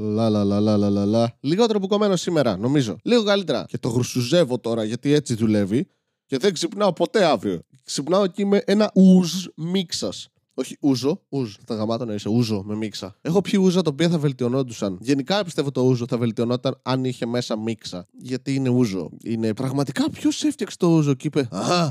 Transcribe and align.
Λα, 0.00 0.30
λα, 0.30 0.44
λα, 0.44 0.60
λα, 0.60 0.76
λα, 0.76 0.90
λα, 0.90 1.04
λα. 1.04 1.36
Λιγότερο 1.40 1.78
μπουκωμένο 1.78 2.16
σήμερα, 2.16 2.56
νομίζω. 2.56 2.96
Λίγο 3.02 3.22
καλύτερα. 3.24 3.64
Και 3.68 3.78
το 3.78 3.88
γρουσουζεύω 3.88 4.58
τώρα 4.58 4.84
γιατί 4.84 5.12
έτσι 5.12 5.34
δουλεύει. 5.34 5.88
Και 6.26 6.36
δεν 6.36 6.52
ξυπνάω 6.52 6.92
ποτέ 6.92 7.24
αύριο. 7.24 7.60
Ξυπνάω 7.84 8.26
και 8.26 8.42
είμαι 8.42 8.62
ένα 8.66 8.90
ουζ 8.94 9.46
μίξας. 9.56 10.28
Όχι 10.54 10.76
ούζο, 10.80 11.22
ουζ. 11.28 11.54
Τα 11.66 11.74
γαμάτα 11.74 12.04
να 12.04 12.14
είσαι 12.14 12.28
ούζο 12.28 12.62
με 12.62 12.74
μίξα. 12.74 13.16
Έχω 13.20 13.40
πιει 13.40 13.60
ούζα 13.62 13.82
τα 13.82 13.90
οποία 13.92 14.08
θα 14.08 14.18
βελτιωνόντουσαν. 14.18 14.98
Γενικά 15.00 15.44
πιστεύω 15.44 15.70
το 15.70 15.80
ούζο 15.80 16.04
θα 16.08 16.18
βελτιωνόταν 16.18 16.80
αν 16.82 17.04
είχε 17.04 17.26
μέσα 17.26 17.58
μίξα. 17.58 18.06
Γιατί 18.18 18.54
είναι 18.54 18.68
ούζο. 18.68 19.10
Είναι 19.24 19.54
πραγματικά 19.54 20.10
ποιος 20.10 20.42
έφτιαξε 20.44 20.76
το 20.76 20.86
ούζο 20.86 21.14
και 21.14 21.26
είπε 21.26 21.48
Α, 21.50 21.88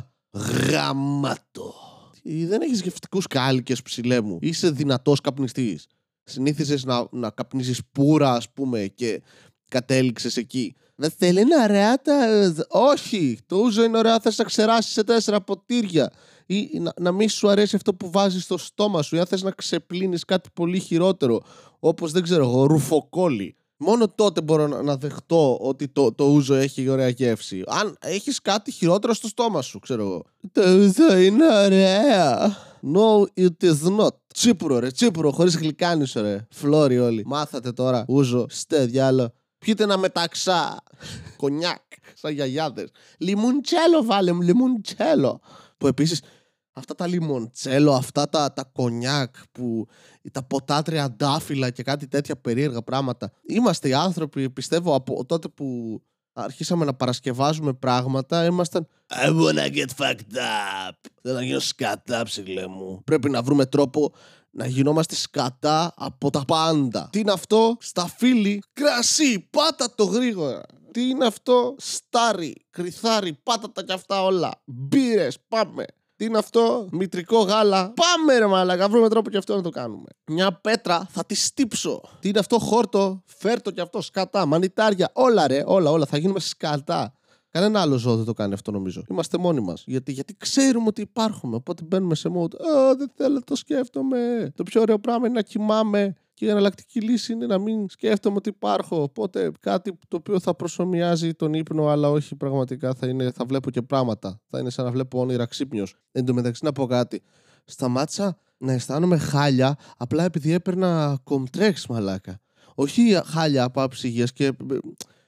γαμάτο. 0.69 1.73
Ε, 2.23 2.45
Δεν 2.45 2.61
έχεις 2.61 2.81
γευστικού 2.81 3.21
κάλικες 3.29 3.81
ψηλέ 3.81 4.21
μου. 4.21 4.37
Είσαι 4.41 4.69
δυνατός 4.69 5.21
καπνιστής. 5.21 5.87
Συνήθιζες 6.29 6.85
να, 6.85 7.07
να 7.11 7.29
καπνίζεις 7.29 7.81
πουρα, 7.91 8.33
ας 8.33 8.49
πούμε, 8.49 8.87
και 8.87 9.21
κατέληξες 9.67 10.37
εκεί. 10.37 10.75
Δεν 10.95 11.11
θέλει 11.17 11.45
να 11.45 11.63
ωραία 11.63 12.01
τα. 12.01 12.15
Όχι! 12.69 13.39
Το 13.45 13.57
ούζο 13.57 13.83
είναι 13.83 13.97
ωραία, 13.97 14.19
θα 14.19 14.31
σε 14.31 14.43
ξεράσει 14.43 14.91
σε 14.91 15.03
τέσσερα 15.03 15.41
ποτήρια. 15.41 16.11
Ή 16.45 16.79
να, 16.79 16.93
να 16.99 17.11
μην 17.11 17.29
σου 17.29 17.49
αρέσει 17.49 17.75
αυτό 17.75 17.93
που 17.93 18.11
βάζεις 18.11 18.43
στο 18.43 18.57
στόμα 18.57 19.01
σου, 19.01 19.15
ή 19.15 19.19
αν 19.19 19.25
θες 19.25 19.41
να 19.41 19.51
ξεπλύνεις 19.51 20.25
κάτι 20.25 20.49
πολύ 20.53 20.79
χειρότερο, 20.79 21.41
όπως 21.79 22.11
δεν 22.11 22.23
ξέρω 22.23 22.43
εγώ, 22.43 22.65
ρουφοκόλλη. 22.65 23.55
Μόνο 23.77 24.09
τότε 24.09 24.41
μπορώ 24.41 24.67
να, 24.67 24.81
να 24.81 24.97
δεχτώ 24.97 25.57
ότι 25.61 25.87
το, 25.87 26.13
το 26.13 26.25
ούζο 26.25 26.53
έχει 26.53 26.89
ωραία 26.89 27.07
γεύση. 27.07 27.63
Αν 27.65 27.97
έχεις 27.99 28.41
κάτι 28.41 28.71
χειρότερο 28.71 29.13
στο 29.13 29.27
στόμα 29.27 29.61
σου, 29.61 29.79
ξέρω 29.79 30.01
εγώ. 30.03 30.23
Το 30.51 30.61
ούζο 30.61 31.17
είναι 31.17 31.45
ωραία. 31.65 32.57
No, 32.93 33.25
it 33.35 33.63
is 33.63 33.97
not. 33.97 34.15
Τσίπουρο, 34.33 34.79
ρε, 34.79 34.91
τσίπουρο, 34.91 35.31
χωρίς 35.31 35.57
γλυκάνισο, 35.57 36.21
ρε. 36.21 36.47
Φλόρι 36.49 36.99
όλοι. 36.99 37.23
Μάθατε 37.25 37.71
τώρα, 37.71 38.05
ούζο, 38.07 38.45
στέ 38.49 38.85
διάλο. 38.85 39.33
Πιείτε 39.57 39.83
ένα 39.83 39.97
μεταξά. 39.97 40.83
Κονιάκ, 41.37 41.81
σαν 42.13 42.33
γιαγιάδες. 42.33 42.89
Λιμουντσέλο, 43.17 44.03
βάλε 44.03 44.31
μου, 44.31 44.41
λιμουντσέλο. 44.41 45.39
Που 45.77 45.87
επίσης 45.87 46.21
αυτά 46.73 46.95
τα 46.95 47.07
λιμοντσέλο, 47.07 47.93
αυτά 47.93 48.29
τα, 48.29 48.53
τα 48.53 48.63
κονιάκ 48.63 49.35
που 49.51 49.87
τα 50.31 50.43
ποτά 50.43 50.81
τριαντάφυλλα 50.81 51.69
και 51.69 51.83
κάτι 51.83 52.07
τέτοια 52.07 52.35
περίεργα 52.35 52.81
πράγματα. 52.81 53.31
Είμαστε 53.47 53.87
οι 53.87 53.93
άνθρωποι, 53.93 54.49
πιστεύω, 54.49 54.95
από 54.95 55.25
τότε 55.25 55.47
που 55.47 55.99
αρχίσαμε 56.43 56.85
να 56.85 56.93
παρασκευάζουμε 56.93 57.73
πράγματα, 57.73 58.45
ήμασταν 58.45 58.87
I 59.09 59.29
wanna 59.29 59.75
get 59.75 59.89
fucked 59.97 60.37
up. 60.37 60.95
Θέλω 61.21 61.35
να 61.35 61.43
γίνω 61.43 61.59
σκατά, 61.59 62.23
ψηλέ 62.23 62.67
μου. 62.67 63.01
Πρέπει 63.03 63.29
να 63.29 63.41
βρούμε 63.41 63.65
τρόπο 63.65 64.13
να 64.51 64.65
γινόμαστε 64.65 65.15
σκατά 65.15 65.93
από 65.97 66.29
τα 66.29 66.43
πάντα. 66.47 67.09
Τι 67.11 67.19
είναι 67.19 67.31
αυτό, 67.31 67.77
στα 67.79 68.07
φίλη, 68.17 68.63
κρασί, 68.73 69.39
πάτα 69.49 69.95
το 69.95 70.03
γρήγορα. 70.03 70.63
Τι 70.91 71.09
είναι 71.09 71.25
αυτό, 71.25 71.75
στάρι, 71.77 72.55
κρυθάρι, 72.69 73.33
πάτα 73.43 73.71
τα 73.71 73.83
κι 73.83 73.91
αυτά 73.91 74.23
όλα. 74.23 74.51
Μπύρες, 74.65 75.37
πάμε. 75.47 75.85
Τι 76.17 76.25
είναι 76.25 76.37
αυτό, 76.37 76.87
μητρικό 76.91 77.39
γάλα. 77.39 77.93
Πάμε 77.93 78.37
ρε 78.37 78.45
μαλακα, 78.45 78.89
βρούμε 78.89 79.09
τρόπο 79.09 79.29
και 79.29 79.37
αυτό 79.37 79.55
να 79.55 79.61
το 79.61 79.69
κάνουμε. 79.69 80.05
Μια 80.25 80.51
πέτρα 80.51 81.07
θα 81.09 81.25
τη 81.25 81.35
στύψω. 81.35 82.01
Τι 82.19 82.29
είναι 82.29 82.39
αυτό, 82.39 82.59
χόρτο, 82.59 83.23
φέρτο 83.25 83.71
και 83.71 83.81
αυτό, 83.81 84.01
σκατά, 84.01 84.45
μανιτάρια, 84.45 85.09
όλα 85.13 85.47
ρε, 85.47 85.63
όλα, 85.65 85.91
όλα. 85.91 86.05
Θα 86.05 86.17
γίνουμε 86.17 86.39
σκατά. 86.39 87.13
Κανένα 87.51 87.81
άλλο 87.81 87.97
ζώο 87.97 88.15
δεν 88.15 88.25
το 88.25 88.33
κάνει 88.33 88.53
αυτό 88.53 88.71
νομίζω. 88.71 89.03
Είμαστε 89.09 89.37
μόνοι 89.37 89.59
μας. 89.59 89.83
Γιατί, 89.85 90.11
γιατί 90.11 90.35
ξέρουμε 90.37 90.87
ότι 90.87 91.01
υπάρχουμε. 91.01 91.55
Οπότε 91.55 91.83
μπαίνουμε 91.83 92.15
σε 92.15 92.29
mode. 92.35 92.53
Α, 92.75 92.95
δεν 92.95 93.11
θέλω, 93.15 93.43
το 93.43 93.55
σκέφτομαι. 93.55 94.51
Το 94.55 94.63
πιο 94.63 94.81
ωραίο 94.81 94.99
πράγμα 94.99 95.27
είναι 95.27 95.35
να 95.35 95.41
κοιμάμαι. 95.41 96.15
Και 96.37 96.45
η 96.45 96.49
εναλλακτική 96.49 97.01
λύση 97.01 97.33
είναι 97.33 97.45
να 97.45 97.57
μην 97.57 97.89
σκέφτομαι 97.89 98.35
ότι 98.35 98.49
υπάρχω. 98.49 99.01
Οπότε 99.01 99.51
κάτι 99.59 99.97
το 100.07 100.17
οποίο 100.17 100.39
θα 100.39 100.55
προσωμιάζει 100.55 101.33
τον 101.33 101.53
ύπνο, 101.53 101.87
αλλά 101.87 102.09
όχι 102.09 102.35
πραγματικά 102.35 102.93
θα, 102.93 103.07
είναι, 103.07 103.31
θα 103.31 103.45
βλέπω 103.45 103.69
και 103.69 103.81
πράγματα. 103.81 104.41
Θα 104.49 104.59
είναι 104.59 104.69
σαν 104.69 104.85
να 104.85 104.91
βλέπω 104.91 105.19
όνειρα 105.19 105.45
ξύπνιος. 105.45 105.95
Εν 106.11 106.25
τω 106.25 106.33
μεταξύ 106.33 106.65
να 106.65 106.71
πω 106.71 106.85
κάτι. 106.85 107.21
Σταμάτησα 107.65 108.37
να 108.57 108.73
αισθάνομαι 108.73 109.17
χάλια 109.17 109.77
απλά 109.97 110.23
επειδή 110.23 110.51
έπαιρνα 110.51 111.19
κομτρέξ 111.23 111.87
μαλάκα. 111.87 112.39
Όχι 112.75 113.21
χάλια 113.25 113.63
από 113.63 113.81
άψη 113.81 114.07
υγείας 114.07 114.33
και 114.33 114.45
ε, 114.45 114.53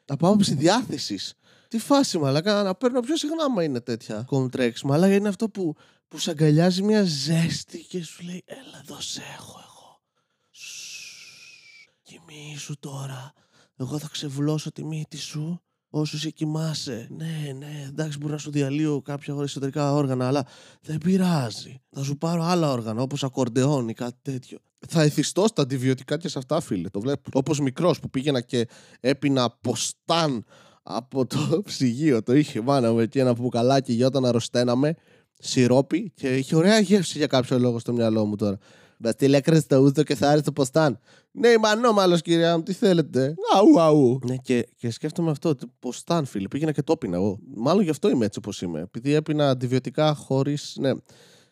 από 0.06 0.28
άψη 0.28 0.54
διάθεσης. 0.54 1.34
Τι 1.68 1.80
φάση, 1.80 2.18
μαλάκα, 2.18 2.64
να 2.64 2.76
παίρνω 2.76 3.00
πιο 3.00 3.18
συχνά 3.18 3.50
μα 3.50 3.64
είναι 3.64 3.80
τέτοια 3.80 4.24
κομτρέξ. 4.28 4.84
Μαλάκα 4.84 5.14
είναι 5.14 5.28
αυτό 5.28 5.50
που, 5.50 5.76
που 6.08 6.18
σε 6.18 6.30
αγκαλιάζει 6.30 6.82
μια 6.82 7.04
ζέστη 7.04 7.86
και 7.90 8.04
σου 8.04 8.24
λέει 8.24 8.44
Έλα 8.46 8.82
εδώ 8.84 9.02
σε 9.02 9.22
έχω 9.38 9.60
εγώ. 9.60 9.60
Σσσσ, 9.60 9.69
Κοιμήσου 12.10 12.80
τώρα. 12.80 13.34
Εγώ 13.78 13.98
θα 13.98 14.10
ξεβλώσω 14.12 14.72
τη 14.72 14.84
μύτη 14.84 15.18
σου 15.18 15.62
όσο 15.90 16.18
σε 16.18 16.30
κοιμάσαι. 16.30 17.08
Ναι, 17.10 17.54
ναι, 17.58 17.86
εντάξει, 17.88 18.18
μπορεί 18.18 18.32
να 18.32 18.38
σου 18.38 18.52
διαλύω 18.52 19.02
κάποια 19.02 19.36
εσωτερικά 19.42 19.94
όργανα, 19.94 20.28
αλλά 20.28 20.46
δεν 20.82 20.98
πειράζει. 20.98 21.82
Θα 21.90 22.04
σου 22.04 22.18
πάρω 22.18 22.44
άλλα 22.44 22.72
όργανα, 22.72 23.02
όπως 23.02 23.24
ακορντεόν 23.24 23.90
ή 23.90 23.94
κάτι 23.94 24.18
τέτοιο. 24.22 24.58
Θα 24.88 25.02
εθιστώ 25.02 25.48
στα 25.48 25.62
αντιβιωτικά 25.62 26.18
και 26.18 26.28
σε 26.28 26.38
αυτά, 26.38 26.60
φίλε. 26.60 26.90
Το 26.90 27.00
βλέπω. 27.00 27.30
Όπως 27.34 27.60
μικρός 27.60 28.00
που 28.00 28.10
πήγαινα 28.10 28.42
και 28.42 28.68
έπινα 29.00 29.58
ποστάν 29.62 30.46
από 30.84 31.26
το 31.26 31.38
ψυγείο. 31.66 32.24
Το 32.24 32.34
είχε 32.34 32.62
μάνα 32.62 32.92
μου 32.92 33.00
εκεί 33.00 33.20
ένα 33.20 33.34
μπουκαλάκι 33.34 33.94
για 33.94 34.08
όταν 34.08 34.26
αρρωσταίναμε. 34.26 34.96
Σιρόπι 35.40 36.12
και 36.16 36.38
είχε 36.38 36.56
ωραία 36.56 36.80
γεύση 36.80 37.18
για 37.18 37.28
κάποιο 37.28 37.60
λόγο 37.60 37.80
στο 37.80 37.94
μυαλό 37.94 38.26
μου 38.26 38.36
τώρα. 38.36 38.58
Μπαστίλ 39.02 39.34
έκραζε 39.34 39.68
το 39.68 39.78
ούτο 39.78 40.04
και 40.04 40.16
θα 40.16 40.28
άρεσε 40.28 40.44
το 40.44 40.52
ποστάν. 40.52 41.00
Ναι, 41.32 41.58
μανό, 41.58 41.92
μάλλον 41.92 42.20
κυρία 42.20 42.58
μου, 42.58 42.64
τι 42.64 42.74
θέλετε. 42.74 43.34
Αου, 43.56 43.82
αου. 43.82 44.20
Ναι, 44.28 44.36
και, 44.36 44.68
και 44.76 44.92
σκέφτομαι 44.92 45.32
αυτό. 45.32 45.56
το 45.56 45.68
Ποστάν, 45.80 46.26
φίλε. 46.26 46.48
Πήγαινα 46.48 46.72
και 46.72 46.82
το 46.84 46.92
έπινα 46.92 47.16
εγώ. 47.16 47.40
Μάλλον 47.56 47.84
γι' 47.84 47.90
αυτό 47.90 48.10
είμαι 48.10 48.26
έτσι 48.26 48.40
όπως 48.40 48.62
είμαι. 48.62 48.80
Επειδή 48.80 49.14
έπινα 49.14 49.50
αντιβιωτικά 49.50 50.14
χωρίς. 50.14 50.76
Ναι. 50.80 50.92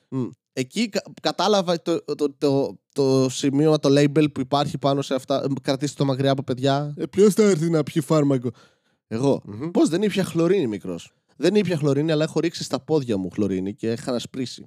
Μμ. 0.09 0.27
Εκεί 0.53 0.89
κα- 0.89 1.01
κατάλαβα 1.21 1.81
το, 1.81 2.03
το, 2.03 2.31
το, 2.37 2.77
το 2.93 3.29
σημείο, 3.29 3.79
το 3.79 3.89
label 3.91 4.31
που 4.33 4.39
υπάρχει 4.39 4.77
πάνω 4.77 5.01
σε 5.01 5.13
αυτά. 5.13 5.43
Ε, 5.43 5.47
Κρατήστε 5.61 5.95
το 5.97 6.05
μακριά 6.05 6.31
από 6.31 6.43
παιδιά. 6.43 6.93
Ε, 6.97 7.05
Ποιος 7.05 7.33
θα 7.33 7.43
έρθει 7.43 7.69
να 7.69 7.83
πιει 7.83 8.01
φάρμακο; 8.01 8.49
Εγώ. 9.07 9.41
Πώς 9.71 9.89
δεν 9.89 10.01
ήπια 10.01 10.23
χλωρίνη 10.23 10.67
μικρός. 10.67 11.11
Δεν 11.37 11.55
ήπια 11.55 11.77
χλωρίνη, 11.77 12.11
αλλά 12.11 12.23
έχω 12.23 12.39
ρίξει 12.39 12.63
στα 12.63 12.79
πόδια 12.79 13.17
μου 13.17 13.29
χλωρίνη 13.29 13.73
και 13.73 13.91
είχα 13.91 14.11
να 14.11 14.19
σπρίσει. 14.19 14.65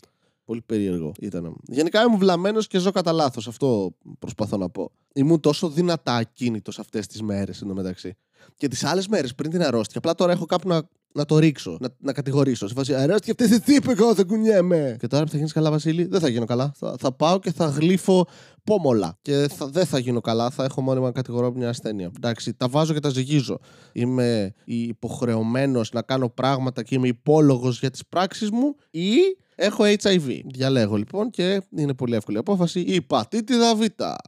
Πολύ 0.50 0.62
περίεργο 0.66 1.12
ήταν. 1.20 1.56
Γενικά 1.66 2.02
ήμουν 2.02 2.18
βλαμμένος 2.18 2.66
και 2.66 2.78
ζω 2.78 2.90
κατά 2.90 3.12
λάθος. 3.12 3.48
Αυτό 3.48 3.94
προσπαθώ 4.18 4.56
να 4.56 4.70
πω. 4.70 4.90
Ήμουν 5.12 5.40
τόσο 5.40 5.68
δυνατά 5.68 6.14
ακίνητος 6.14 6.78
αυτές 6.78 7.06
τις 7.06 7.22
μέρες 7.22 7.62
εντωμεταξύ. 7.62 8.16
Και 8.56 8.68
τις 8.68 8.84
άλλες 8.84 9.08
μέρες 9.08 9.34
πριν 9.34 9.50
την 9.50 9.62
αρρώστια, 9.62 9.98
απλά 9.98 10.14
τώρα 10.14 10.32
έχω 10.32 10.44
κάπου 10.44 10.68
να, 10.68 10.82
να 11.12 11.24
το 11.24 11.38
ρίξω, 11.38 11.76
να, 11.80 11.88
να 11.98 12.12
κατηγορήσω. 12.12 12.68
Σε 12.68 12.74
φάση 12.74 12.94
αρρώστια 12.94 13.34
αυτή 13.38 13.60
τι 13.60 13.74
είπε, 13.74 13.92
εγώ 13.92 14.14
δεν 14.14 14.26
κουνιέμαι. 14.26 14.96
Και 14.98 15.06
τώρα 15.06 15.24
που 15.24 15.30
θα 15.30 15.36
γίνεις 15.36 15.52
καλά, 15.52 15.70
Βασίλη, 15.70 16.04
δεν 16.04 16.20
θα 16.20 16.28
γίνω 16.28 16.44
καλά. 16.44 16.72
Θα, 16.76 16.94
θα 16.98 17.12
πάω 17.12 17.38
και 17.38 17.52
θα 17.52 17.66
γλύφω 17.66 18.26
πόμολα. 18.64 19.18
Και 19.22 19.48
θα, 19.50 19.66
δεν 19.66 19.86
θα 19.86 19.98
γίνω 19.98 20.20
καλά, 20.20 20.50
θα 20.50 20.64
έχω 20.64 20.80
μόνιμα 20.80 21.06
να 21.06 21.12
κατηγορώ 21.12 21.52
μια 21.52 21.68
ασθένεια. 21.68 22.10
Εντάξει, 22.16 22.54
τα 22.54 22.68
βάζω 22.68 22.92
και 22.92 23.00
τα 23.00 23.08
ζυγίζω. 23.08 23.58
Είμαι 23.92 24.54
υποχρεωμένος 24.64 25.90
να 25.92 26.02
κάνω 26.02 26.28
πράγματα 26.28 26.82
και 26.82 26.94
είμαι 26.94 27.08
υπόλογος 27.08 27.78
για 27.78 27.90
τις 27.90 28.06
πράξεις 28.06 28.50
μου 28.50 28.74
ή 28.90 29.14
έχω 29.60 29.84
HIV. 29.84 30.40
Διαλέγω 30.44 30.96
λοιπόν 30.96 31.30
και 31.30 31.62
είναι 31.76 31.94
πολύ 31.94 32.14
εύκολη 32.14 32.36
η 32.36 32.40
απόφαση. 32.40 32.80
Η 32.80 33.00
πατήτηδα 33.00 33.76
Β. 33.76 33.80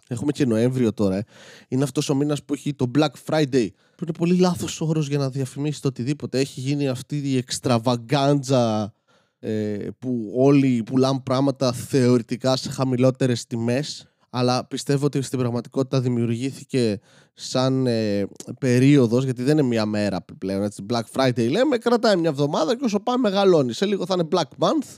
Έχουμε 0.09 0.33
και 0.33 0.47
Νοέμβριο 0.47 0.93
τώρα. 0.93 1.17
Ε. 1.17 1.25
Είναι 1.69 1.83
αυτός 1.83 2.09
ο 2.09 2.15
μήνας 2.15 2.45
που 2.45 2.55
έχει 2.55 2.75
το 2.75 2.91
Black 2.99 3.11
Friday. 3.27 3.69
Που 3.97 4.05
είναι 4.05 4.13
πολύ 4.19 4.37
λάθος 4.37 4.81
όρος 4.81 5.09
για 5.09 5.19
να 5.19 5.31
διαφημίσει 5.31 5.83
το 5.83 5.89
οτιδήποτε. 5.89 6.39
Έχει 6.39 6.61
γίνει 6.61 6.89
αυτή 6.89 7.17
η 7.25 7.37
εξτραβαγκάντζα 7.37 8.95
ε, 9.39 9.77
που 9.99 10.33
όλοι 10.37 10.83
πουλάνε 10.87 11.21
πράγματα 11.25 11.73
θεωρητικά 11.73 12.57
σε 12.57 12.71
χαμηλότερες 12.71 13.47
τιμές 13.47 14.07
αλλά 14.35 14.67
πιστεύω 14.67 15.07
ότι 15.07 15.23
στην 15.23 15.39
πραγματικότητα 15.39 16.01
δημιουργήθηκε 16.01 17.01
σαν 17.35 17.87
ε, 17.87 18.27
περίοδος 18.61 19.25
γιατί 19.25 19.43
δεν 19.43 19.59
είναι 19.59 19.67
μία 19.67 19.87
μέρα 19.87 20.25
πλέον 20.39 20.63
έτσι, 20.63 20.87
Black 20.93 21.03
Friday 21.13 21.51
λέμε 21.51 21.79
κρατάει 21.79 22.17
μια 22.17 22.31
εβδομάδα 22.31 22.77
και 22.77 22.85
όσο 22.85 23.01
πάμε 23.01 23.31
μεγαλώνει 23.31 23.73
σε 23.73 23.87
λίγο 23.87 24.07
θα 24.07 24.15
είναι 24.19 24.29
Black 24.31 24.67
Month 24.67 24.97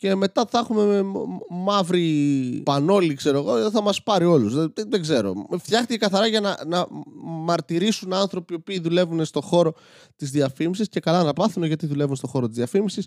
και 0.00 0.14
μετά 0.14 0.46
θα 0.50 0.58
έχουμε 0.58 1.02
μ- 1.02 1.16
μ- 1.16 1.62
μαύρη 1.64 2.60
πανόλη, 2.64 3.14
ξέρω 3.14 3.38
εγώ, 3.38 3.70
θα 3.70 3.82
μας 3.82 4.02
πάρει 4.02 4.24
όλους. 4.24 4.54
Δεν, 4.54 4.72
δεν- 4.74 4.90
δεν 4.90 5.00
ξέρω. 5.02 5.46
Φτιάχτηκε 5.58 5.96
καθαρά 5.98 6.26
για 6.26 6.40
να, 6.40 6.56
να 6.66 6.86
μαρτυρήσουν 7.24 8.12
άνθρωποι 8.12 8.52
οι 8.52 8.56
οποίοι 8.56 8.80
δουλεύουν 8.80 9.24
στον 9.24 9.42
χώρο 9.42 9.72
της 10.16 10.30
διαφήμισης 10.30 10.88
και 10.88 11.00
καλά 11.00 11.22
να 11.22 11.32
πάθουν 11.32 11.62
γιατί 11.64 11.86
δουλεύουν 11.86 12.16
στον 12.16 12.30
χώρο 12.30 12.46
της 12.46 12.56
διαφήμισης. 12.56 13.06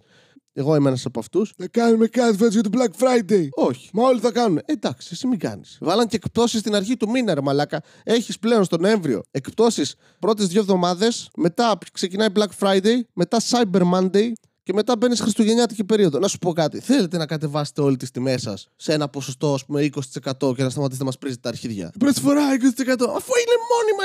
Εγώ 0.54 0.76
είμαι 0.76 0.88
ένας 0.88 1.06
από 1.06 1.20
αυτούς. 1.20 1.54
Θα 1.58 1.68
κάνουμε 1.68 2.08
κάτι 2.08 2.38
φέτος 2.38 2.54
για 2.54 2.64
το 2.64 2.70
Black 2.74 3.04
Friday. 3.04 3.48
Όχι. 3.52 3.90
Μα 3.94 4.04
όλοι 4.04 4.20
θα 4.20 4.32
κάνουν. 4.32 4.58
Ε, 4.58 4.62
εντάξει, 4.66 5.10
εσύ 5.12 5.28
μην 5.28 5.40
κάνεις. 5.40 5.78
Βάλαν 5.82 6.08
και 6.08 6.16
εκπτώσεις 6.16 6.60
στην 6.60 6.76
αρχή 6.76 6.98
του 6.98 7.10
μήνα, 7.10 7.34
ρε 7.34 7.42
μαλάκα. 7.42 7.82
Έχεις 8.04 8.40
πλέον 8.40 8.64
στον 8.64 8.82
Νοέμβριο 8.82 9.22
εκπτώσεις 9.32 9.96
πρώτες 10.20 10.48
δύο 10.48 10.60
εβδομάδες, 10.62 11.30
μετά 11.38 11.78
ξεκινάει 11.94 12.28
Black 12.36 12.50
Friday, 12.60 13.00
μετά 13.14 13.38
Cyber 13.50 13.82
Monday, 13.94 14.32
Και 14.64 14.74
μετά 14.74 14.98
μπαίνεις 14.98 15.20
Χριστουγεννιάτικη 15.20 15.84
περίοδο. 15.84 16.20
Να 16.20 16.28
σου 16.28 16.38
πω 16.38 16.54
κάτι. 16.54 16.80
Θέλετε 16.80 17.18
να 17.18 17.26
κατεβάσετε 17.26 17.82
όλη 17.82 17.98
τις 17.98 18.12
τιμές 18.12 18.42
σας 18.42 18.68
σε 18.76 18.94
ένα 18.94 19.08
ποσοστό, 19.08 19.54
ας 19.54 19.66
πούμε, 19.66 19.82
20% 19.82 20.56
και 20.56 20.64
να 20.64 20.70
σταματήσετε 20.70 20.98
να 20.98 21.06
μας 21.06 21.18
πρίζετε 21.18 21.42
τα 21.42 21.50
αρχίδια; 21.50 21.92
Προσφορά 22.00 22.54
20%. 22.54 23.16
Αφού 23.16 23.32
είναι 23.42 23.56
μόνιμα 23.72 24.04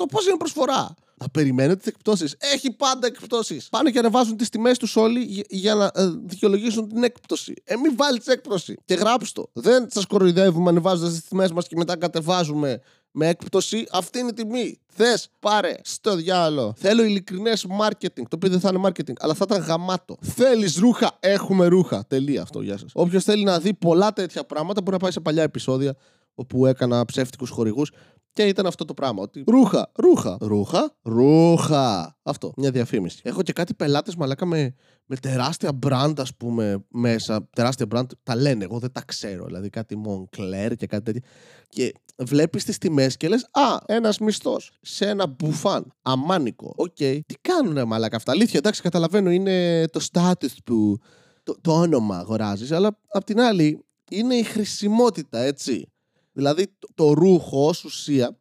20%, 0.00 0.06
πώς 0.10 0.26
είναι 0.26 0.36
προσφορά; 0.36 0.94
Να 1.16 1.28
περιμένετε 1.28 1.76
τις 1.76 1.86
εκπτώσεις. 1.86 2.36
Έχει 2.38 2.70
πάντα 2.70 3.06
εκπτώσεις. 3.06 3.68
Πάνε 3.68 3.90
και 3.90 3.98
ανεβάζουν 3.98 4.36
τις 4.36 4.48
τιμές 4.48 4.78
τους 4.78 4.96
όλοι 4.96 5.44
για 5.48 5.74
να 5.74 5.84
ε, 5.84 5.90
δικαιολογήσουν 6.24 6.88
την 6.88 7.02
έκπτωση. 7.02 7.54
Ε, 7.64 7.76
μην 7.76 7.96
βάλεις 7.96 8.26
έκπτωση. 8.26 8.76
Και 8.84 8.94
γράψτε 8.94 9.40
το. 9.40 9.60
Δεν 9.60 9.86
σας 9.90 10.06
κοροϊδεύουμε 10.06 10.68
ανεβάζοντας 10.70 11.12
τις 11.12 11.24
τιμές 11.24 11.52
μας 11.52 11.66
και 11.66 11.76
μετά 11.76 11.96
κατεβάζουμε 11.96 12.80
με 13.18 13.28
έκπτωση. 13.28 13.86
Αυτή 13.92 14.18
είναι 14.18 14.28
η 14.28 14.32
τιμή. 14.32 14.78
Θες, 14.86 15.28
πάρε 15.40 15.74
στο 15.82 16.16
διάλογο. 16.16 16.74
Θέλω 16.76 17.04
ειλικρινές 17.04 17.66
marketing. 17.80 18.08
Το 18.14 18.34
οποίο 18.34 18.50
δεν 18.50 18.60
θα 18.60 18.70
είναι 18.74 18.88
marketing, 18.88 19.12
αλλά 19.18 19.34
θα 19.34 19.46
ήταν 19.48 19.62
γαμάτο. 19.62 20.16
Θέλεις 20.20 20.76
ρούχα, 20.76 21.16
έχουμε 21.20 21.66
ρούχα. 21.66 22.04
Τελεία 22.08 22.42
αυτό, 22.42 22.60
γεια 22.60 22.78
σας. 22.78 22.90
Όποιος 22.94 23.24
θέλει 23.24 23.44
να 23.44 23.58
δει 23.58 23.74
πολλά 23.74 24.12
τέτοια 24.12 24.44
πράγματα 24.44 24.80
μπορεί 24.80 24.92
να 24.92 25.02
πάει 25.02 25.10
σε 25.10 25.20
παλιά 25.20 25.42
επεισόδια 25.42 25.96
όπου 26.34 26.66
έκανα 26.66 27.04
ψεύτικους 27.04 27.50
χορηγούς 27.50 27.90
και 28.36 28.42
ήταν 28.42 28.66
αυτό 28.66 28.84
το 28.84 28.94
πράγμα. 28.94 29.22
Ότι 29.22 29.44
ρούχα, 29.46 29.90
ρούχα, 29.94 30.36
ρούχα, 30.40 30.96
ρούχα. 31.02 32.16
Αυτό, 32.22 32.52
μια 32.56 32.70
διαφήμιση. 32.70 33.20
Έχω 33.22 33.42
και 33.42 33.52
κάτι 33.52 33.74
πελάτες 33.74 34.16
μαλάκα 34.16 34.46
με, 34.46 34.74
με 35.06 35.16
τεράστια 35.16 35.78
brand, 35.86 36.12
ας 36.16 36.36
πούμε, 36.36 36.84
μέσα. 36.88 37.48
Τεράστια 37.52 37.86
brand, 37.94 38.06
τα 38.22 38.36
λένε, 38.36 38.64
εγώ 38.64 38.78
δεν 38.78 38.92
τα 38.92 39.02
ξέρω. 39.06 39.44
Δηλαδή 39.44 39.70
κάτι 39.70 40.02
Moncler 40.06 40.72
και 40.76 40.86
κάτι 40.86 41.02
τέτοιο. 41.02 41.20
Και 41.68 41.94
βλέπεις 42.16 42.64
τις 42.64 42.78
τιμές 42.78 43.16
και 43.16 43.28
λες: 43.28 43.42
Α, 43.42 43.76
ένας 43.86 44.18
μισθός 44.18 44.72
σε 44.80 45.08
ένα 45.08 45.26
μπουφάν. 45.26 45.92
Αμάνικο. 46.02 46.72
OK. 46.76 46.96
Okay. 46.98 47.18
Τι 47.26 47.34
κάνουνε 47.40 47.84
μαλάκα 47.84 48.16
αυτά. 48.16 48.32
Αλήθεια, 48.32 48.58
εντάξει, 48.58 48.82
καταλαβαίνω, 48.82 49.30
είναι 49.30 49.86
το 49.86 50.06
status 50.12 50.56
που. 50.64 50.98
Το, 51.42 51.56
το 51.60 51.72
όνομα 51.72 52.18
αγοράζεις, 52.18 52.72
αλλά 52.72 52.98
απ' 53.08 53.24
την 53.24 53.40
άλλη 53.40 53.84
είναι 54.10 54.34
η 54.34 54.42
χρησιμότητα, 54.42 55.38
έτσι. 55.38 55.90
Δηλαδή 56.36 56.76
το 56.94 57.12
ρούχο 57.12 57.66
ως 57.66 57.84
ουσία 57.84 58.38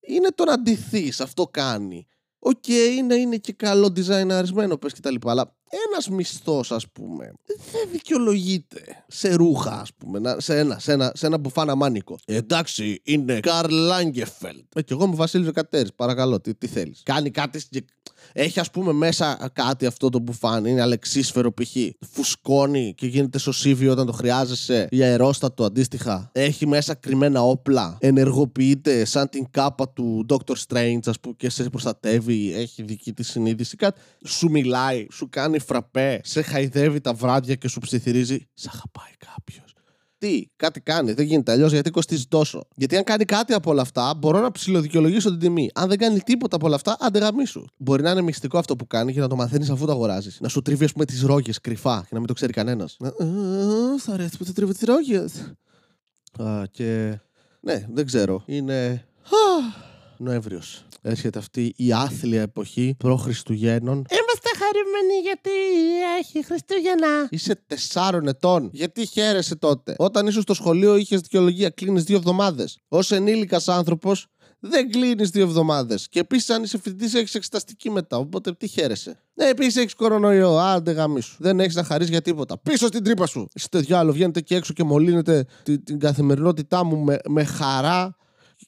είναι 0.00 0.28
το 0.34 0.44
να 0.44 0.58
ντυθείς, 0.58 1.20
αυτό 1.20 1.46
κάνει. 1.46 2.06
OK, 2.38 2.62
okay, 2.66 2.94
είναι, 2.96 3.14
είναι 3.14 3.36
και 3.36 3.52
καλό 3.52 3.92
design 3.96 4.31
αρισμένο 4.31 4.78
πες 4.78 4.92
και 4.92 5.00
τα 5.00 5.10
λοιπά, 5.10 5.30
αλλά 5.30 5.56
ένας 5.88 6.08
μισθός 6.08 6.72
ας 6.72 6.88
πούμε 6.88 7.32
δεν 7.46 7.88
δικαιολογείται 7.92 9.04
σε 9.06 9.34
ρούχα 9.34 9.80
ας 9.80 9.92
πούμε, 9.94 10.36
σε 10.38 10.58
ένα, 10.58 10.78
σε 10.78 10.92
ένα, 10.92 11.12
σε 11.14 11.26
ένα 11.26 11.38
μπουφάν 11.38 11.74
αμάνικο. 11.74 12.18
εντάξει, 12.24 13.00
είναι 13.04 13.40
Karl 13.40 13.74
Lagerfeld. 13.74 14.64
Ε, 14.74 14.82
και 14.82 14.92
εγώ 14.94 15.04
είμαι 15.04 15.14
Βασίλης 15.14 15.46
Βεκατέρης, 15.46 15.92
παρακαλώ, 15.94 16.40
τι, 16.40 16.54
τι 16.54 16.66
θέλεις. 16.66 17.02
Κάνει 17.04 17.30
κάτι 17.30 17.60
έχει 18.32 18.60
ας 18.60 18.70
πούμε 18.70 18.92
μέσα 18.92 19.50
κάτι 19.52 19.86
αυτό 19.86 20.08
το 20.08 20.18
μπουφάν, 20.18 20.64
είναι 20.64 20.80
αλεξίσφαιρο 20.80 21.52
π.χ. 21.52 21.76
Φουσκώνει 22.12 22.94
και 22.96 23.06
γίνεται 23.06 23.38
σωσίβιο 23.38 23.92
όταν 23.92 24.06
το 24.06 24.12
χρειάζεσαι 24.12 24.88
για 24.90 25.06
αερόστατο 25.06 25.64
αντίστοιχα. 25.64 26.30
Έχει 26.32 26.66
μέσα 26.66 26.94
κρυμμένα 26.94 27.42
όπλα. 27.42 27.96
Ενεργοποιείται 28.00 29.04
σαν 29.04 29.28
την 29.28 29.46
κάπα 29.50 29.88
του 29.88 30.26
Dr. 30.28 30.54
Strange, 30.68 31.00
ας 31.04 31.20
πούμε, 31.20 31.34
και 31.38 31.50
σε 31.50 31.70
προστατεύει. 31.70 32.54
Έχει 32.54 32.82
δική 32.82 33.12
της 33.12 33.30
συνείδηση. 33.30 33.76
Κάτι. 33.76 34.00
Σου 34.24 34.50
μιλάει, 34.50 35.06
σου 35.12 35.28
κάνει 35.30 35.58
φραπέ, 35.62 36.20
σε 36.24 36.42
χαϊδεύει 36.42 37.00
τα 37.00 37.14
βράδια 37.14 37.54
και 37.54 37.68
σου 37.68 37.80
ψιθυρίζει. 37.80 38.48
Σ' 38.54 38.66
αγαπάει 38.66 39.12
κάποιος 39.18 39.72
τι, 40.22 40.46
κάτι 40.56 40.80
κάνει. 40.80 41.12
Δεν 41.12 41.26
γίνεται 41.26 41.52
αλλιώς 41.52 41.72
γιατί 41.72 41.90
κοστίζει 41.90 42.26
τόσο. 42.26 42.68
Γιατί 42.74 42.96
αν 42.96 43.04
κάνει 43.04 43.24
κάτι 43.24 43.52
από 43.52 43.70
όλα 43.70 43.82
αυτά, 43.82 44.14
μπορώ 44.14 44.40
να 44.40 44.50
ψηλοδικαιολογήσω 44.50 45.30
την 45.30 45.38
τιμή. 45.38 45.70
Αν 45.74 45.88
δεν 45.88 45.98
κάνει 45.98 46.20
τίποτα 46.20 46.56
από 46.56 46.66
όλα 46.66 46.74
αυτά, 46.74 46.96
αντεγαμίσου. 47.00 47.64
Μπορεί 47.76 48.02
να 48.02 48.10
είναι 48.10 48.22
μυστικό 48.22 48.58
αυτό 48.58 48.76
που 48.76 48.86
κάνει 48.86 49.12
και 49.12 49.20
να 49.20 49.28
το 49.28 49.36
μαθαίνεις 49.36 49.70
αφού 49.70 49.86
το 49.86 49.92
αγοράζεις. 49.92 50.40
Να 50.40 50.48
σου 50.48 50.62
τρίβει, 50.62 50.84
ας 50.84 50.92
πούμε, 50.92 51.04
τις 51.04 51.22
ρόγες 51.22 51.60
κρυφά 51.60 52.00
και 52.00 52.08
να 52.10 52.18
μην 52.18 52.26
το 52.26 52.32
ξέρει 52.32 52.52
κανένας. 52.52 52.96
Θα 53.98 54.12
αρέσει 54.12 54.36
που 54.36 54.44
το 54.44 54.52
τρίβω 54.52 54.72
τις 54.72 54.82
ρόγες. 54.82 55.52
Και. 56.70 57.18
Ναι, 57.60 57.86
δεν 57.92 58.06
ξέρω. 58.06 58.42
Είναι. 58.46 59.06
Νοέμβριος. 60.16 60.84
Έρχεται 61.02 61.38
αυτή 61.38 61.72
η 61.76 61.92
άθλια 61.92 62.42
εποχή 62.42 62.94
προ-Χριστουγέννων. 62.98 63.96
Είμαστε 63.96 64.50
χαρούμενοι 64.72 65.20
γιατί 65.22 65.50
έχει 66.18 66.44
Χριστούγεννα. 66.44 67.26
Είσαι 67.30 67.62
τεσσάρων 67.66 68.28
ετών. 68.28 68.70
Γιατί 68.72 69.06
χαίρεσαι 69.06 69.56
τότε; 69.56 69.94
Όταν 69.98 70.26
ήσουν 70.26 70.42
στο 70.42 70.54
σχολείο 70.54 70.96
είχες 70.96 71.20
δικαιολογία, 71.20 71.70
κλείνεις 71.70 72.04
δύο 72.04 72.16
εβδομάδες. 72.16 72.78
Ω 72.88 72.98
ενήλικας 73.10 73.68
άνθρωπος, 73.68 74.26
δεν 74.58 74.90
κλείνεις 74.90 75.30
δύο 75.30 75.42
εβδομάδες. 75.42 76.08
Και 76.08 76.18
επίσης, 76.18 76.50
αν 76.50 76.62
είσαι 76.62 76.78
φοιτητής, 76.78 77.14
έχεις 77.14 77.34
εξεταστική 77.34 77.90
μετά. 77.90 78.16
Οπότε 78.16 78.52
τι 78.52 78.66
χαίρεσαι; 78.66 79.22
Ναι, 79.34 79.48
επίσης 79.48 79.76
έχεις 79.76 79.94
κορονοϊό. 79.94 80.58
Άντε 80.58 80.90
γαμίσου. 80.90 81.36
Δεν 81.38 81.60
έχεις 81.60 81.74
να 81.74 81.84
χαρείς 81.84 82.08
για 82.08 82.22
τίποτα. 82.22 82.58
Πίσω 82.58 82.86
στην 82.86 83.04
τρύπα 83.04 83.26
σου. 83.26 83.48
Είστε 83.54 83.78
τέτοιο 83.78 83.96
άλλο. 83.96 84.12
Βγαίνετε 84.12 84.40
και 84.40 84.54
έξω 84.54 84.72
και 84.72 84.84
μολύνετε 84.84 85.44
την, 85.62 85.84
την 85.84 85.98
καθημερινότητά 85.98 86.84
μου 86.84 86.96
με, 86.96 87.18
με 87.28 87.44
χαρά 87.44 88.16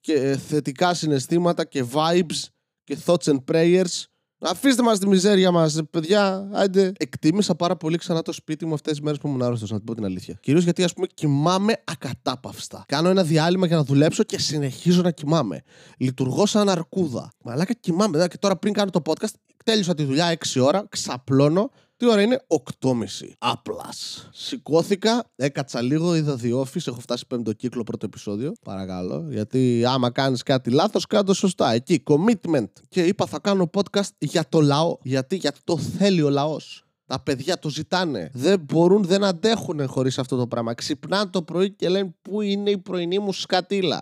και 0.00 0.38
θετικά 0.48 0.94
συναισθήματα 0.94 1.64
και 1.64 1.84
vibes 1.92 2.48
και 2.84 2.98
thoughts 3.06 3.32
and 3.32 3.38
prayers. 3.52 4.04
Αφήστε 4.46 4.82
μας 4.82 4.98
τη 4.98 5.08
μιζέρια 5.08 5.50
μας, 5.50 5.80
παιδιά. 5.90 6.48
Άντε. 6.52 6.92
Εκτίμησα 6.96 7.54
πάρα 7.54 7.76
πολύ 7.76 7.96
ξανά 7.96 8.22
το 8.22 8.32
σπίτι 8.32 8.66
μου 8.66 8.74
αυτές 8.74 8.92
τις 8.92 9.00
μέρες 9.00 9.18
που 9.18 9.28
ήμουν 9.28 9.42
άρρωστος, 9.42 9.70
να 9.70 9.76
την 9.76 9.86
πω 9.86 9.94
την 9.94 10.04
αλήθεια. 10.04 10.38
Κυρίως 10.40 10.64
γιατί, 10.64 10.84
ας 10.84 10.92
πούμε, 10.92 11.06
κοιμάμαι 11.14 11.82
ακατάπαυστα. 11.84 12.84
Κάνω 12.88 13.08
ένα 13.08 13.22
διάλειμμα 13.22 13.66
για 13.66 13.76
να 13.76 13.84
δουλέψω 13.84 14.22
και 14.22 14.38
συνεχίζω 14.38 15.02
να 15.02 15.10
κοιμάμαι. 15.10 15.62
Λειτουργώ 15.98 16.46
σαν 16.46 16.68
αρκούδα. 16.68 17.32
Μαλάκα 17.44 17.72
κοιμάμαι. 17.72 18.26
Και 18.28 18.38
τώρα 18.38 18.56
πριν 18.56 18.72
κάνω 18.72 18.90
το 18.90 19.02
podcast, 19.04 19.34
τέλειωσα 19.64 19.94
τη 19.94 20.04
δουλειά 20.04 20.38
6 20.54 20.60
ώρα, 20.62 20.86
ξαπλώνω 20.88 21.70
τι 21.96 22.10
ώρα 22.10 22.22
είναι 22.22 22.44
8.30. 22.80 22.92
Απλάς. 23.38 24.28
Σηκώθηκα, 24.32 25.24
έκατσα 25.36 25.82
λίγο, 25.82 26.14
είδα 26.14 26.38
The 26.42 26.54
Office. 26.54 26.86
Έχω 26.86 27.00
φτάσει 27.00 27.26
πέμπτο 27.26 27.52
κύκλο 27.52 27.82
πρώτο 27.82 28.06
επεισόδιο. 28.06 28.52
Παρακαλώ. 28.64 29.26
Γιατί 29.30 29.84
άμα 29.86 30.10
κάνεις 30.10 30.42
κάτι 30.42 30.70
λάθος, 30.70 31.06
κάτω 31.06 31.34
σωστά. 31.34 31.72
Εκεί, 31.72 32.02
commitment. 32.06 32.68
Και 32.88 33.02
είπα 33.02 33.26
θα 33.26 33.38
κάνω 33.38 33.70
podcast 33.74 34.08
για 34.18 34.48
το 34.48 34.60
λαό. 34.60 34.96
Γιατί, 35.02 35.36
γιατί 35.36 35.60
το 35.64 35.78
θέλει 35.78 36.22
ο 36.22 36.30
λαός. 36.30 36.84
Τα 37.06 37.22
παιδιά 37.22 37.58
το 37.58 37.68
ζητάνε. 37.68 38.30
Δεν 38.32 38.60
μπορούν, 38.60 39.04
δεν 39.04 39.24
αντέχουν 39.24 39.88
χωρίς 39.88 40.18
αυτό 40.18 40.36
το 40.36 40.46
πράγμα. 40.46 40.74
Ξυπνάνε 40.74 41.30
το 41.30 41.42
πρωί 41.42 41.70
και 41.70 41.88
λένε 41.88 42.14
Πού 42.22 42.40
είναι 42.40 42.70
η 42.70 42.78
πρωινή 42.78 43.18
μου 43.18 43.32
σκατήλα; 43.32 44.00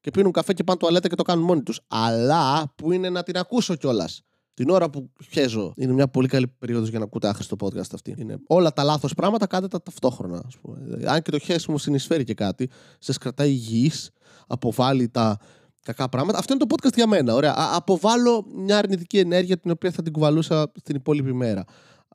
Και 0.00 0.10
πίνουν 0.10 0.32
καφέ 0.32 0.52
και 0.52 0.64
πάνε 0.64 0.78
τουαλέτα 0.78 1.08
και 1.08 1.14
το 1.14 1.22
κάνουν 1.22 1.44
μόνοι 1.44 1.62
τους. 1.62 1.80
Αλλά 1.88 2.72
που 2.76 2.92
είναι 2.92 3.10
να 3.10 3.22
την 3.22 3.36
ακούσω 3.36 3.74
κιόλας 3.76 4.22
την 4.54 4.70
ώρα 4.70 4.90
που 4.90 5.10
χέζω. 5.30 5.72
Είναι 5.76 5.92
μια 5.92 6.08
πολύ 6.08 6.28
καλή 6.28 6.48
περίοδος 6.58 6.88
για 6.88 6.98
να 6.98 7.04
ακούτε 7.04 7.28
άχρηστο 7.28 7.56
podcast 7.60 7.94
αυτή. 7.94 8.14
Είναι 8.18 8.38
όλα 8.46 8.72
τα 8.72 8.82
λάθος 8.82 9.14
πράγματα, 9.14 9.46
κάντε 9.46 9.68
τα 9.68 9.82
ταυτόχρονα. 9.82 10.42
Ας 10.46 10.56
πούμε. 10.56 10.78
Αν 11.06 11.22
και 11.22 11.30
το 11.30 11.38
χέσιμο 11.38 11.78
συνεισφέρει 11.78 12.24
και 12.24 12.34
κάτι, 12.34 12.70
σε 12.98 13.12
κρατάει 13.20 13.50
υγιής, 13.50 14.10
αποβάλλει 14.46 15.08
τα 15.08 15.38
κακά 15.82 16.08
πράγματα. 16.08 16.38
Αυτό 16.38 16.54
είναι 16.54 16.66
το 16.66 16.74
podcast 16.74 16.94
για 16.94 17.06
μένα. 17.06 17.34
Ωραία. 17.34 17.52
Α, 17.52 17.76
αποβάλλω 17.76 18.46
μια 18.54 18.78
αρνητική 18.78 19.18
ενέργεια 19.18 19.58
την 19.58 19.70
οποία 19.70 19.90
θα 19.90 20.02
την 20.02 20.12
κουβαλούσα 20.12 20.72
την 20.82 20.96
υπόλοιπη 20.96 21.32
μέρα. 21.32 21.64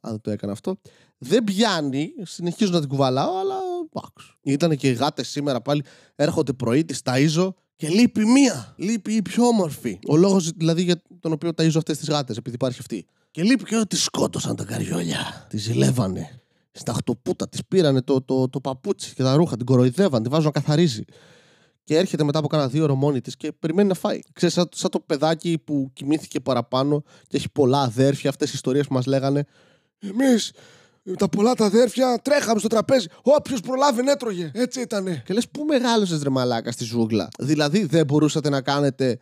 Αν 0.02 0.22
το 0.22 0.32
έκανα 0.32 0.52
αυτό. 0.52 0.80
Δεν 1.18 1.44
πιάνει, 1.44 2.14
συνεχίζω 2.22 2.72
να 2.72 2.80
την 2.80 2.90
κουβαλάω, 2.90 3.40
αλλά 3.40 3.56
Ήταν 4.42 4.78
και 4.78 4.90
οι 4.90 4.94
γάτες 4.94 5.28
σήμερα 5.28 5.62
πάλι. 5.62 5.84
Έρχονται 6.16 6.54
πρωί, 6.54 6.86
τις 6.86 7.02
ταΐζω 7.04 7.50
και 7.78 7.88
λείπει 7.88 8.26
μία. 8.26 8.74
Λείπει 8.78 9.14
η 9.14 9.22
πιο 9.22 9.44
όμορφη. 9.46 10.00
Ο 10.08 10.16
λόγος 10.16 10.50
δηλαδή 10.50 10.84
για 10.84 11.02
τον 11.20 11.32
οποίο 11.32 11.50
ταΐζω 11.50 11.78
αυτές 11.78 11.98
τις 11.98 12.10
γάτες, 12.10 12.38
επειδή 12.38 12.56
υπάρχει 12.56 12.80
αυτή. 12.80 13.06
Και 13.32 13.44
λείπει 13.44 13.64
και 13.64 13.78
ότι 13.78 13.96
σκότωσαν 13.96 14.56
τα 14.56 14.64
καριόλια. 14.64 15.46
Τη 15.50 15.58
ζηλεύανε. 15.58 16.42
Στα 16.72 16.94
χτωπούτα 16.94 17.50
της 17.50 17.66
πήρανε 17.68 18.02
το, 18.02 18.22
το, 18.22 18.50
το, 18.50 18.60
παπούτσι 18.60 19.14
και 19.14 19.24
τα 19.24 19.36
ρούχα, 19.36 19.58
την 19.58 19.66
κοροϊδεύαν, 19.66 20.22
την 20.22 20.32
βάζουν 20.32 20.46
να 20.46 20.52
καθαρίζει. 20.52 21.04
Και 21.84 21.98
έρχεται 21.98 22.24
μετά 22.24 22.40
από 22.40 22.48
κάνα 22.48 22.68
δύο 22.68 22.84
ώρο 22.84 22.96
μόνη 22.96 23.22
της 23.22 23.36
και 23.38 23.52
περιμένει 23.52 23.88
να 23.88 23.94
φάει. 23.94 24.20
Ξέρεις, 24.34 24.56
σαν, 24.56 24.70
σαν, 24.74 24.90
το 24.90 25.00
παιδάκι 25.00 25.58
που 25.64 25.90
κοιμήθηκε 25.94 26.40
παραπάνω 26.40 27.04
και 27.28 27.38
έχει 27.38 27.50
πολλά 27.50 27.82
αδέρφια, 27.82 28.30
αυτές 28.30 28.50
οι 28.50 28.52
ιστορίες 28.56 28.88
που 28.88 28.94
μας 28.94 29.06
λέγανε. 29.06 29.46
Εμείς 30.00 30.52
τα 31.16 31.30
πολλά 31.30 31.54
τα 31.54 31.66
αδέρφια 31.66 32.20
τρέχαμε 32.22 32.60
στο 32.60 32.68
τραπέζι. 32.68 33.08
Όποιος 33.22 33.60
προλάβει 33.60 34.10
έτρωγε. 34.10 34.52
Έτσι 34.54 34.82
ήτανε. 34.82 35.22
Και 35.26 35.34
λες, 35.34 35.50
πού 35.50 35.64
μεγάλωσες 35.64 36.22
ρε 36.22 36.30
μαλάκα 36.30 36.72
στη 36.72 36.84
ζούγκλα; 36.84 37.28
Δηλαδή 37.40 37.86
δεν 37.86 38.06
μπορούσατε 38.06 38.50
να 38.50 38.62
κάνετε 38.62 39.20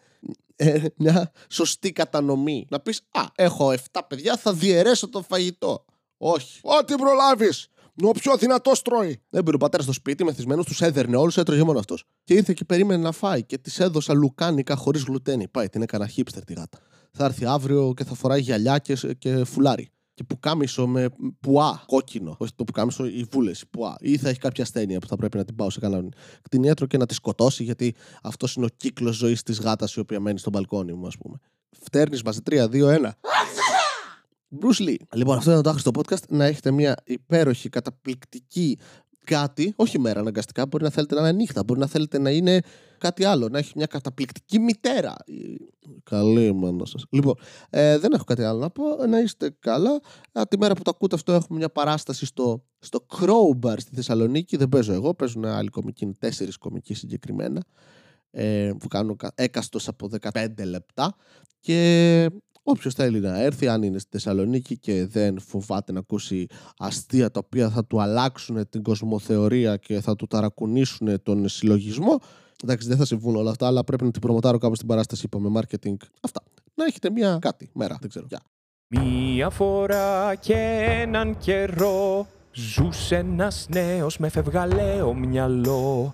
ε, 0.55 0.81
μια 0.95 1.31
σωστή 1.49 1.91
κατανομή. 1.91 2.67
Να 2.69 2.79
πεις, 2.79 3.01
Α, 3.11 3.21
έχω 3.35 3.73
7 3.91 4.01
παιδιά, 4.07 4.37
θα 4.37 4.53
διαιρέσω 4.53 5.09
το 5.09 5.21
φαγητό. 5.21 5.85
Όχι. 6.17 6.59
Ό,τι 6.63 6.95
προλάβεις. 6.95 7.67
Ο 8.03 8.11
πιο 8.11 8.37
δυνατός 8.37 8.81
τρώει. 8.81 9.21
Δεν 9.29 9.43
μπορεί 9.43 9.55
ο 9.55 9.59
πατέρας 9.59 9.85
στο 9.85 9.93
σπίτι 9.93 10.23
μεθυσμένος, 10.23 10.65
τους 10.65 10.81
έδερνε 10.81 11.17
όλους, 11.17 11.37
έτρωγε 11.37 11.63
μόνο 11.63 11.79
αυτός. 11.79 12.03
Και 12.23 12.33
ήρθε 12.33 12.53
και 12.53 12.65
περίμενε 12.65 13.03
να 13.03 13.11
φάει 13.11 13.43
και 13.43 13.57
της 13.57 13.79
έδωσα 13.79 14.13
λουκάνικα 14.13 14.75
χωρίς 14.75 15.03
γλουτένι. 15.03 15.47
Πάει, 15.47 15.69
την 15.69 15.81
έκανα 15.81 16.07
χίπστερ 16.07 16.43
τη 16.43 16.53
γάτα. 16.53 16.77
Θα 17.11 17.25
έρθει 17.25 17.45
αύριο 17.45 17.93
και 17.95 18.03
θα 18.03 18.15
φοράει 18.15 18.41
γυαλιά 18.41 18.77
και, 18.77 18.95
και 19.17 19.43
φουλάρι 19.45 19.89
και 20.15 20.23
πουκάμισο 20.23 20.87
με 20.87 21.09
πουά 21.39 21.83
κόκκινο. 21.85 22.35
Όχι 22.39 22.51
το 22.55 22.63
πουκάμισο, 22.63 23.05
η 23.05 23.25
βούλεση, 23.31 23.67
πουά. 23.69 23.95
Ή 23.99 24.17
θα 24.17 24.29
έχει 24.29 24.39
κάποια 24.39 24.63
ασθένεια 24.63 24.99
που 24.99 25.07
θα 25.07 25.15
πρέπει 25.15 25.37
να 25.37 25.45
την 25.45 25.55
πάω 25.55 25.69
σε 25.69 25.79
κανέναν 25.79 26.13
κτηνίατρο 26.41 26.85
και 26.85 26.97
να 26.97 27.05
τη 27.05 27.13
σκοτώσει, 27.13 27.63
γιατί 27.63 27.95
αυτός 28.23 28.55
είναι 28.55 28.65
ο 28.65 28.69
κύκλος 28.77 29.15
ζωής 29.15 29.43
της 29.43 29.59
γάτας 29.59 29.93
η 29.93 29.99
οποία 29.99 30.19
μένει 30.19 30.39
στο 30.39 30.49
μπαλκόνι 30.49 30.93
μου, 30.93 31.07
ας 31.07 31.17
πούμε. 31.17 31.37
Φτέρνεις 31.79 32.21
μαζί 32.21 32.39
3, 32.41 32.67
2, 32.67 32.89
1. 32.89 33.09
Bruce 34.59 34.87
Lee. 34.87 34.95
Λοιπόν, 35.13 35.37
αυτό 35.37 35.51
ήταν 35.51 35.63
το 35.63 35.69
άχρηστο 35.69 35.91
podcast. 35.93 36.27
Να 36.29 36.45
έχετε 36.45 36.71
μια 36.71 36.95
υπέροχη, 37.03 37.69
καταπληκτική 37.69 38.77
κάτι, 39.25 39.73
όχι 39.75 39.99
μέρα 39.99 40.19
αναγκαστικά, 40.19 40.65
μπορεί 40.65 40.83
να 40.83 40.89
θέλετε 40.89 41.15
να 41.15 41.21
είναι 41.21 41.31
νύχτα, 41.31 41.63
μπορεί 41.63 41.79
να 41.79 41.87
θέλετε 41.87 42.19
να 42.19 42.29
είναι 42.29 42.61
κάτι 42.97 43.23
άλλο, 43.23 43.47
να 43.49 43.57
έχει 43.57 43.71
μια 43.75 43.85
καταπληκτική 43.85 44.59
μητέρα. 44.59 45.15
Καλή 46.03 46.53
μάνα 46.53 46.85
σας. 46.85 47.03
Λοιπόν, 47.09 47.35
ε, 47.69 47.97
δεν 47.97 48.11
έχω 48.11 48.23
κάτι 48.23 48.43
άλλο 48.43 48.59
να 48.59 48.69
πω, 48.69 48.83
να 49.09 49.19
είστε 49.19 49.55
καλά. 49.59 50.01
Α, 50.31 50.41
τη 50.47 50.57
μέρα 50.57 50.73
που 50.73 50.81
το 50.81 50.91
ακούτε 50.93 51.15
αυτό 51.15 51.33
έχουμε 51.33 51.57
μια 51.57 51.69
παράσταση 51.69 52.25
στο, 52.25 52.63
στο 52.79 53.05
Crowbar 53.17 53.75
στη 53.77 53.95
Θεσσαλονίκη, 53.95 54.57
δεν 54.57 54.69
παίζω 54.69 54.93
εγώ, 54.93 55.13
παίζουν 55.13 55.45
άλλοι 55.45 55.69
κομικοί, 55.69 56.03
είναι 56.03 56.13
τέσσερις 56.19 56.57
κομικοί 56.57 56.93
συγκεκριμένα, 56.93 57.63
ε, 58.31 58.71
που 58.79 58.87
κάνουν 58.87 59.17
έκαστος 59.35 59.87
από 59.87 60.09
15 60.33 60.47
λεπτά 60.65 61.15
και 61.59 62.29
Όποιος 62.67 62.93
θέλει 62.93 63.19
να 63.19 63.41
έρθει, 63.41 63.67
αν 63.67 63.83
είναι 63.83 63.99
στη 63.99 64.09
Θεσσαλονίκη 64.11 64.77
και 64.77 65.05
δεν 65.05 65.39
φοβάται 65.39 65.91
να 65.91 65.99
ακούσει 65.99 66.47
αστεία 66.77 67.31
τα 67.31 67.41
οποία 67.45 67.69
θα 67.69 67.85
του 67.85 68.01
αλλάξουν 68.01 68.69
την 68.69 68.83
κοσμοθεωρία 68.83 69.77
και 69.77 69.99
θα 69.99 70.15
του 70.15 70.27
ταρακουνήσουν 70.27 71.21
τον 71.23 71.47
συλλογισμό. 71.47 72.19
Εντάξει, 72.63 72.87
δεν 72.87 72.97
θα 72.97 73.05
συμβούν 73.05 73.35
όλα 73.35 73.49
αυτά, 73.49 73.67
αλλά 73.67 73.83
πρέπει 73.83 74.03
να 74.03 74.11
την 74.11 74.21
προμοτάρω 74.21 74.57
κάπου 74.57 74.75
στην 74.75 74.87
παράσταση, 74.87 75.25
είπαμε, 75.25 75.61
marketing. 75.61 75.95
Αυτά. 76.21 76.43
Να 76.75 76.85
έχετε 76.85 77.09
μια 77.09 77.37
κάτι 77.41 77.69
μέρα, 77.73 77.97
δεν 77.99 78.09
ξέρω. 78.09 78.27
Μία 78.87 79.49
φορά 79.49 80.35
και 80.35 80.55
έναν 81.01 81.37
καιρό 81.37 82.27
ζούσε 82.51 83.15
ένας 83.15 83.65
νέος 83.69 84.17
με 84.17 84.29
φευγαλαίο 84.29 85.13
μυαλό 85.13 86.13